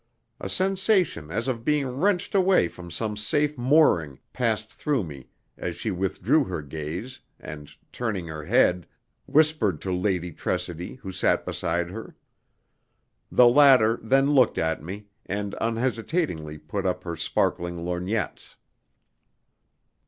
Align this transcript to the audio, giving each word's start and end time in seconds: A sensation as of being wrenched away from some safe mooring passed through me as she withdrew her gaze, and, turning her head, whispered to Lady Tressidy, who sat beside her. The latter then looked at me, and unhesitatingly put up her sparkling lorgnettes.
A 0.39 0.49
sensation 0.49 1.29
as 1.29 1.47
of 1.47 1.63
being 1.63 1.85
wrenched 1.87 2.33
away 2.33 2.67
from 2.67 2.89
some 2.89 3.15
safe 3.15 3.55
mooring 3.55 4.17
passed 4.33 4.73
through 4.73 5.03
me 5.03 5.29
as 5.59 5.75
she 5.75 5.91
withdrew 5.91 6.43
her 6.45 6.63
gaze, 6.63 7.19
and, 7.39 7.69
turning 7.91 8.25
her 8.25 8.45
head, 8.45 8.87
whispered 9.27 9.79
to 9.81 9.91
Lady 9.91 10.31
Tressidy, 10.31 10.95
who 10.95 11.11
sat 11.11 11.45
beside 11.45 11.91
her. 11.91 12.15
The 13.31 13.47
latter 13.47 13.99
then 14.01 14.31
looked 14.31 14.57
at 14.57 14.81
me, 14.81 15.05
and 15.27 15.53
unhesitatingly 15.61 16.57
put 16.57 16.87
up 16.87 17.03
her 17.03 17.15
sparkling 17.15 17.77
lorgnettes. 17.85 18.55